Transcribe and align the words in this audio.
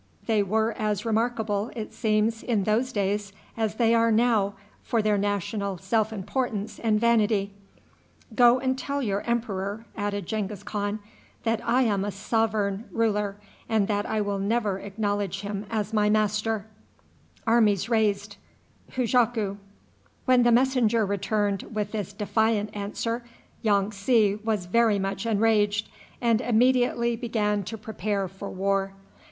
They 0.25 0.41
were 0.41 0.71
as 0.79 1.05
remarkable, 1.05 1.69
it 1.75 1.93
seems, 1.93 2.41
in 2.41 2.63
those 2.63 2.91
days 2.91 3.31
as 3.55 3.75
they 3.75 3.93
are 3.93 4.11
now 4.11 4.55
for 4.81 4.99
their 4.99 5.15
national 5.19 5.77
self 5.77 6.11
importance 6.11 6.79
and 6.79 6.99
vanity. 6.99 7.51
"Go 8.33 8.57
and 8.57 8.75
tell 8.75 9.03
your 9.03 9.21
emperor," 9.27 9.85
added 9.95 10.25
Genghis 10.25 10.63
Khan, 10.63 10.97
"that 11.43 11.61
I 11.63 11.83
am 11.83 12.03
a 12.03 12.09
sovereign 12.09 12.85
ruler, 12.91 13.35
and 13.69 13.87
that 13.89 14.07
I 14.07 14.21
will 14.21 14.39
never 14.39 14.79
acknowledge 14.79 15.41
him 15.41 15.67
as 15.69 15.93
my 15.93 16.09
master." 16.09 16.65
When 17.45 17.65
the 17.67 19.57
messenger 20.51 21.05
returned 21.05 21.61
with 21.75 21.91
this 21.91 22.11
defiant 22.11 22.71
answer, 22.75 23.23
Yong 23.61 23.91
tsi 23.91 24.37
was 24.43 24.65
very 24.65 24.97
much 24.97 25.27
enraged, 25.27 25.89
and 26.19 26.41
immediately 26.41 27.15
began 27.15 27.61
to 27.65 27.77
prepare 27.77 28.27
for 28.27 28.49
war. 28.49 28.93